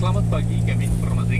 [0.00, 1.39] Selamat pagi, kami informasi